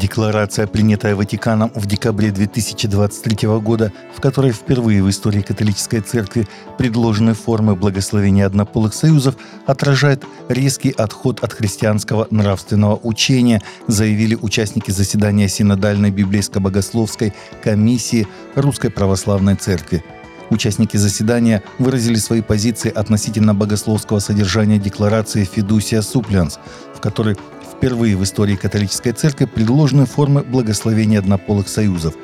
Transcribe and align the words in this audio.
Декларация, 0.00 0.66
принятая 0.66 1.14
Ватиканом 1.14 1.70
в 1.74 1.84
декабре 1.84 2.30
2023 2.30 3.46
года, 3.58 3.92
в 4.16 4.20
которой 4.22 4.50
впервые 4.50 5.02
в 5.02 5.10
истории 5.10 5.42
католической 5.42 6.00
церкви 6.00 6.48
предложены 6.78 7.34
формы 7.34 7.76
благословения 7.76 8.46
однополых 8.46 8.94
союзов, 8.94 9.36
отражает 9.66 10.24
резкий 10.48 10.90
отход 10.90 11.44
от 11.44 11.52
христианского 11.52 12.26
нравственного 12.30 12.98
учения, 13.02 13.60
заявили 13.88 14.38
участники 14.40 14.90
заседания 14.90 15.48
Синодальной 15.48 16.10
библейско-богословской 16.10 17.34
комиссии 17.62 18.26
Русской 18.54 18.90
Православной 18.90 19.56
Церкви. 19.56 20.02
Участники 20.48 20.96
заседания 20.96 21.62
выразили 21.78 22.16
свои 22.16 22.40
позиции 22.40 22.90
относительно 22.90 23.54
богословского 23.54 24.18
содержания 24.18 24.78
декларации 24.78 25.44
«Фидусия 25.44 26.00
Суплянс», 26.00 26.58
в 26.94 27.00
которой 27.00 27.36
впервые 27.80 28.14
в 28.14 28.22
истории 28.22 28.56
католической 28.56 29.12
церкви 29.12 29.46
предложены 29.46 30.04
формы 30.04 30.42
благословения 30.42 31.18
однополых 31.18 31.66
союзов. 31.66 32.14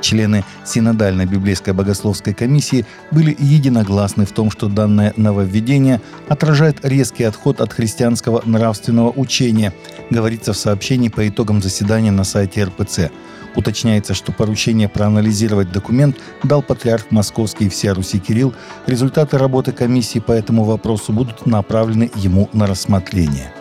Члены 0.00 0.42
Синодальной 0.64 1.26
библейской 1.26 1.74
богословской 1.74 2.32
комиссии 2.32 2.86
были 3.10 3.36
единогласны 3.38 4.24
в 4.24 4.32
том, 4.32 4.50
что 4.50 4.68
данное 4.68 5.12
нововведение 5.18 6.00
отражает 6.28 6.78
резкий 6.82 7.24
отход 7.24 7.60
от 7.60 7.74
христианского 7.74 8.40
нравственного 8.46 9.10
учения, 9.10 9.74
говорится 10.08 10.54
в 10.54 10.56
сообщении 10.56 11.10
по 11.10 11.28
итогам 11.28 11.60
заседания 11.60 12.10
на 12.10 12.24
сайте 12.24 12.64
РПЦ. 12.64 13.10
Уточняется, 13.54 14.14
что 14.14 14.32
поручение 14.32 14.88
проанализировать 14.88 15.70
документ 15.70 16.16
дал 16.42 16.62
патриарх 16.62 17.10
Московский 17.10 17.68
всея 17.68 17.92
Руси 17.92 18.18
Кирилл. 18.18 18.54
Результаты 18.86 19.36
работы 19.36 19.72
комиссии 19.72 20.20
по 20.20 20.32
этому 20.32 20.64
вопросу 20.64 21.12
будут 21.12 21.44
направлены 21.44 22.10
ему 22.16 22.48
на 22.54 22.66
рассмотрение. 22.66 23.52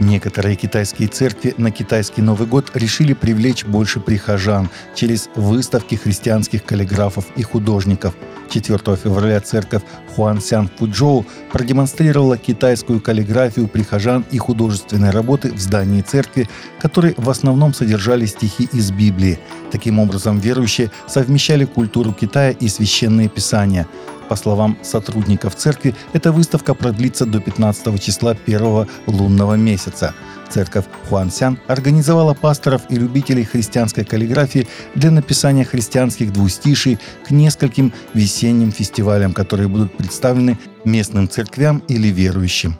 Некоторые 0.00 0.56
китайские 0.56 1.06
церкви 1.06 1.54
на 1.56 1.70
китайский 1.70 2.20
Новый 2.20 2.48
год 2.48 2.72
решили 2.74 3.12
привлечь 3.12 3.64
больше 3.64 4.00
прихожан 4.00 4.68
через 4.94 5.30
выставки 5.36 5.94
христианских 5.94 6.64
каллиграфов 6.64 7.26
и 7.36 7.42
художников. 7.42 8.14
4 8.50 8.78
февраля 8.96 9.40
церковь 9.40 9.82
Хуансян 10.14 10.68
Фуджоу 10.78 11.24
продемонстрировала 11.52 12.36
китайскую 12.36 13.00
каллиграфию 13.00 13.68
прихожан 13.68 14.24
и 14.32 14.38
художественные 14.38 15.12
работы 15.12 15.52
в 15.52 15.58
здании 15.58 16.02
церкви, 16.02 16.48
которые 16.80 17.14
в 17.16 17.30
основном 17.30 17.72
содержали 17.72 18.26
стихи 18.26 18.68
из 18.72 18.90
Библии. 18.90 19.38
Таким 19.70 20.00
образом, 20.00 20.40
верующие 20.40 20.90
совмещали 21.06 21.64
культуру 21.64 22.12
Китая 22.12 22.50
и 22.50 22.68
священные 22.68 23.28
писания– 23.28 23.86
по 24.28 24.36
словам 24.36 24.76
сотрудников 24.82 25.54
церкви, 25.54 25.94
эта 26.12 26.32
выставка 26.32 26.74
продлится 26.74 27.26
до 27.26 27.40
15 27.40 28.02
числа 28.02 28.34
первого 28.34 28.88
лунного 29.06 29.54
месяца. 29.54 30.14
Церковь 30.50 30.84
Хуансян 31.08 31.58
организовала 31.66 32.34
пасторов 32.34 32.82
и 32.88 32.96
любителей 32.96 33.44
христианской 33.44 34.04
каллиграфии 34.04 34.68
для 34.94 35.10
написания 35.10 35.64
христианских 35.64 36.32
двустиший 36.32 36.98
к 37.26 37.30
нескольким 37.30 37.92
весенним 38.12 38.70
фестивалям, 38.70 39.32
которые 39.32 39.68
будут 39.68 39.96
представлены 39.96 40.58
местным 40.84 41.28
церквям 41.28 41.82
или 41.88 42.08
верующим. 42.08 42.76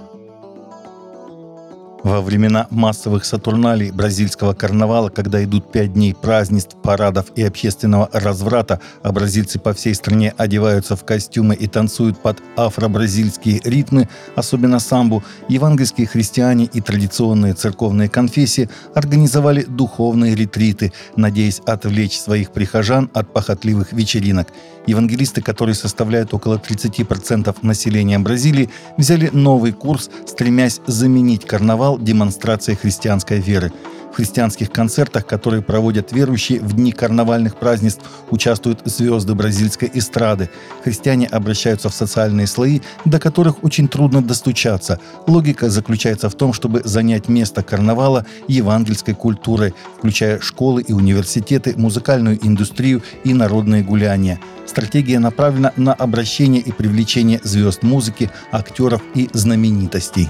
Во 2.05 2.21
времена 2.21 2.67
массовых 2.69 3.25
сатурналей 3.25 3.91
бразильского 3.91 4.53
карнавала, 4.53 5.09
когда 5.09 5.43
идут 5.43 5.73
пять 5.73 5.95
дней 5.95 6.15
празднеств, 6.15 6.77
парадов 6.83 7.29
и 7.35 7.43
общественного 7.43 8.11
разврата, 8.13 8.79
а 9.03 9.11
бразильцы 9.11 9.59
по 9.59 9.73
всей 9.73 9.95
стране 9.95 10.35
одеваются 10.37 10.97
в 10.97 11.05
костюмы 11.07 11.55
и 11.55 11.67
танцуют 11.67 12.19
под 12.19 12.43
афро-бразильские 12.59 13.63
ритмы, 13.65 14.11
особенно 14.37 14.81
самбу, 14.81 15.25
евангельские 15.49 16.07
христиане 16.07 16.69
и 16.71 16.83
традиционные 16.83 17.55
церковные 17.55 18.11
конфессии 18.11 18.69
организовали 18.95 19.63
духовные 19.63 20.35
ретриты, 20.35 20.93
надеясь 21.17 21.63
отвлечь 21.65 22.21
своих 22.21 22.51
прихожан 22.51 23.09
от 23.15 23.33
похотливых 23.33 23.95
вечеринок. 23.95 24.49
Евангелисты, 24.87 25.41
которые 25.41 25.75
составляют 25.75 26.35
около 26.35 26.57
30% 26.57 27.57
населения 27.63 28.19
Бразилии, 28.19 28.69
взяли 28.99 29.31
новый 29.33 29.73
курс, 29.73 30.11
стремясь 30.27 30.83
заменить 30.87 31.47
карнавал 31.47 31.94
стал 31.95 31.99
демонстрацией 31.99 32.77
христианской 32.77 33.41
веры. 33.41 33.73
В 34.13 34.17
христианских 34.17 34.71
концертах, 34.71 35.27
которые 35.27 35.61
проводят 35.61 36.13
верующие 36.13 36.61
в 36.61 36.73
дни 36.75 36.93
карнавальных 36.93 37.57
празднеств, 37.57 38.03
участвуют 38.31 38.81
звезды 38.85 39.35
бразильской 39.35 39.91
эстрады. 39.93 40.49
Христиане 40.85 41.27
обращаются 41.27 41.89
в 41.89 41.95
социальные 41.95 42.47
слои, 42.47 42.81
до 43.05 43.19
которых 43.19 43.65
очень 43.65 43.89
трудно 43.89 44.23
достучаться. 44.23 45.01
Логика 45.27 45.69
заключается 45.69 46.29
в 46.29 46.35
том, 46.35 46.53
чтобы 46.53 46.83
занять 46.85 47.29
место 47.29 47.63
карнавала 47.63 48.25
евангельской 48.47 49.15
культурой, 49.15 49.75
включая 49.99 50.39
школы 50.41 50.83
и 50.83 50.93
университеты, 50.93 51.75
музыкальную 51.77 52.39
индустрию 52.47 53.03
и 53.25 53.35
народные 53.35 53.83
гуляния. 53.83 54.39
Стратегия 54.67 55.19
направлена 55.19 55.73
на 55.77 55.93
обращение 55.93 56.63
и 56.63 56.71
привлечение 56.71 57.41
звезд 57.43 57.83
музыки, 57.83 58.31
актеров 58.53 59.03
и 59.17 59.29
знаменитостей. 59.33 60.29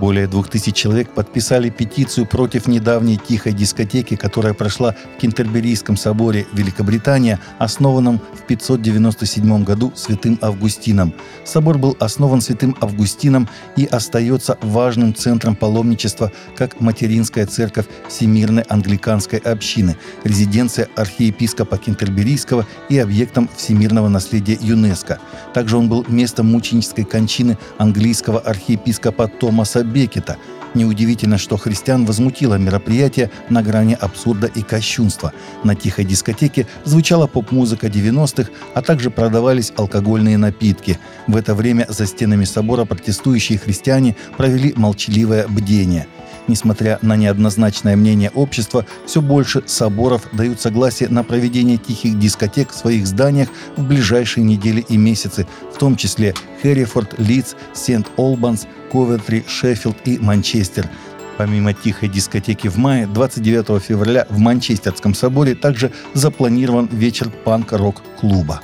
Более 0.00 0.28
двух 0.28 0.48
тысяч 0.48 0.76
человек 0.76 1.10
подписали 1.10 1.70
петицию 1.70 2.24
против 2.26 2.68
недавней 2.68 3.16
тихой 3.16 3.52
дискотеки, 3.52 4.14
которая 4.14 4.54
прошла 4.54 4.94
в 5.16 5.20
Кентерберийском 5.20 5.96
соборе 5.96 6.46
Великобритания, 6.52 7.40
основанном 7.58 8.20
в 8.32 8.42
597 8.46 9.64
году 9.64 9.92
святым 9.96 10.38
Августином. 10.40 11.14
Собор 11.44 11.78
был 11.78 11.96
основан 11.98 12.40
святым 12.40 12.76
Августином 12.80 13.48
и 13.76 13.86
остается 13.86 14.56
важным 14.62 15.16
центром 15.16 15.56
паломничества 15.56 16.30
как 16.54 16.80
материнская 16.80 17.46
церковь 17.46 17.86
Всемирной 18.08 18.62
англиканской 18.68 19.40
общины, 19.40 19.96
резиденция 20.22 20.86
архиепископа 20.94 21.76
Кентерберийского 21.76 22.66
и 22.88 22.98
объектом 22.98 23.50
всемирного 23.56 24.08
наследия 24.08 24.58
ЮНЕСКО. 24.60 25.18
Также 25.54 25.76
он 25.76 25.88
был 25.88 26.04
местом 26.06 26.46
мученической 26.46 27.04
кончины 27.04 27.58
английского 27.78 28.38
архиепископа 28.38 29.26
Томаса 29.26 29.87
Бекета. 29.88 30.36
Неудивительно, 30.74 31.38
что 31.38 31.56
христиан 31.56 32.04
возмутило 32.04 32.56
мероприятие 32.56 33.30
на 33.48 33.62
грани 33.62 33.96
абсурда 33.98 34.46
и 34.46 34.62
кощунства. 34.62 35.32
На 35.64 35.74
тихой 35.74 36.04
дискотеке 36.04 36.66
звучала 36.84 37.26
поп-музыка 37.26 37.86
90-х, 37.86 38.50
а 38.74 38.82
также 38.82 39.10
продавались 39.10 39.72
алкогольные 39.76 40.36
напитки. 40.36 40.98
В 41.26 41.36
это 41.36 41.54
время 41.54 41.86
за 41.88 42.06
стенами 42.06 42.44
собора 42.44 42.84
протестующие 42.84 43.58
христиане 43.58 44.14
провели 44.36 44.72
молчаливое 44.76 45.46
бдение– 45.48 46.06
Несмотря 46.48 46.98
на 47.02 47.14
неоднозначное 47.14 47.94
мнение 47.94 48.30
общества, 48.34 48.86
все 49.06 49.20
больше 49.20 49.62
соборов 49.66 50.22
дают 50.32 50.60
согласие 50.60 51.10
на 51.10 51.22
проведение 51.22 51.76
тихих 51.76 52.18
дискотек 52.18 52.70
в 52.70 52.74
своих 52.74 53.06
зданиях 53.06 53.48
в 53.76 53.86
ближайшие 53.86 54.44
недели 54.44 54.84
и 54.88 54.96
месяцы, 54.96 55.46
в 55.72 55.78
том 55.78 55.96
числе 55.96 56.34
Хэррифорд, 56.62 57.18
Лидс, 57.18 57.54
Сент-Олбанс, 57.74 58.66
Ковентри, 58.90 59.44
Шеффилд 59.46 59.98
и 60.06 60.18
Манчестер. 60.18 60.88
Помимо 61.36 61.74
тихой 61.74 62.08
дискотеки 62.08 62.68
в 62.68 62.78
мае, 62.78 63.06
29 63.06 63.82
февраля 63.82 64.26
в 64.30 64.38
Манчестерском 64.38 65.14
соборе 65.14 65.54
также 65.54 65.92
запланирован 66.14 66.88
вечер 66.90 67.30
панк-рок-клуба. 67.44 68.62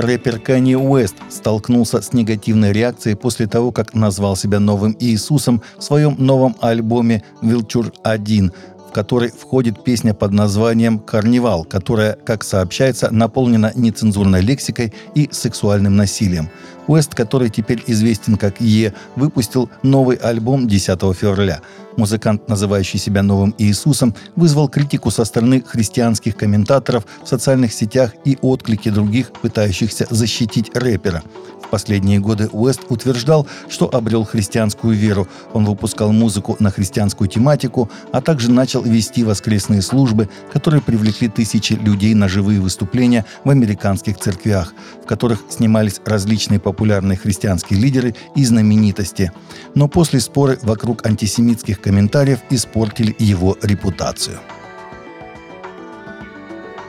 Рэпер 0.00 0.38
Канье 0.38 0.78
Уэст 0.78 1.16
столкнулся 1.28 2.00
с 2.00 2.12
негативной 2.14 2.72
реакцией 2.72 3.16
после 3.16 3.46
того, 3.46 3.70
как 3.70 3.94
назвал 3.94 4.34
себя 4.34 4.58
новым 4.58 4.96
Иисусом 4.98 5.62
в 5.76 5.82
своем 5.82 6.16
новом 6.18 6.56
альбоме 6.60 7.22
«Wilture 7.42 7.92
1», 8.02 8.52
в 8.90 8.92
который 8.92 9.30
входит 9.30 9.84
песня 9.84 10.14
под 10.14 10.32
названием 10.32 10.98
«Карнивал», 10.98 11.64
которая, 11.64 12.18
как 12.24 12.42
сообщается, 12.42 13.08
наполнена 13.12 13.70
нецензурной 13.76 14.40
лексикой 14.40 14.92
и 15.14 15.28
сексуальным 15.30 15.94
насилием. 15.94 16.50
Уэст, 16.88 17.14
который 17.14 17.50
теперь 17.50 17.84
известен 17.86 18.36
как 18.36 18.60
Е, 18.60 18.92
выпустил 19.14 19.70
новый 19.84 20.16
альбом 20.16 20.66
10 20.66 20.98
февраля. 21.14 21.60
Музыкант, 21.96 22.48
называющий 22.48 22.98
себя 22.98 23.22
новым 23.22 23.54
Иисусом, 23.58 24.12
вызвал 24.34 24.68
критику 24.68 25.12
со 25.12 25.24
стороны 25.24 25.62
христианских 25.64 26.36
комментаторов 26.36 27.06
в 27.22 27.28
социальных 27.28 27.72
сетях 27.72 28.14
и 28.24 28.38
отклики 28.42 28.88
других, 28.88 29.30
пытающихся 29.30 30.08
защитить 30.10 30.74
рэпера 30.74 31.22
последние 31.70 32.18
годы 32.18 32.48
Уэст 32.52 32.82
утверждал, 32.88 33.46
что 33.68 33.88
обрел 33.88 34.24
христианскую 34.24 34.94
веру. 34.94 35.28
Он 35.54 35.64
выпускал 35.64 36.12
музыку 36.12 36.56
на 36.58 36.70
христианскую 36.70 37.28
тематику, 37.28 37.90
а 38.12 38.20
также 38.20 38.50
начал 38.80 38.90
вести 38.90 39.24
воскресные 39.24 39.82
службы, 39.82 40.28
которые 40.52 40.80
привлекли 40.80 41.28
тысячи 41.28 41.74
людей 41.74 42.14
на 42.14 42.28
живые 42.28 42.60
выступления 42.60 43.24
в 43.44 43.50
американских 43.50 44.18
церквях, 44.18 44.74
в 45.02 45.06
которых 45.06 45.40
снимались 45.48 46.00
различные 46.04 46.60
популярные 46.60 47.16
христианские 47.16 47.80
лидеры 47.80 48.14
и 48.36 48.44
знаменитости. 48.44 49.32
Но 49.74 49.88
после 49.88 50.20
споры 50.20 50.58
вокруг 50.62 51.06
антисемитских 51.06 51.80
комментариев 51.80 52.40
испортили 52.50 53.14
его 53.18 53.56
репутацию. 53.62 54.38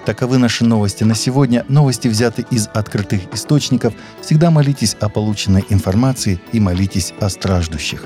Таковы 0.05 0.39
наши 0.39 0.65
новости 0.65 1.03
на 1.03 1.15
сегодня. 1.15 1.63
Новости 1.69 2.07
взяты 2.07 2.43
из 2.49 2.67
открытых 2.73 3.21
источников. 3.33 3.93
Всегда 4.21 4.49
молитесь 4.49 4.95
о 4.99 5.09
полученной 5.09 5.63
информации 5.69 6.39
и 6.53 6.59
молитесь 6.59 7.13
о 7.19 7.29
страждущих. 7.29 8.03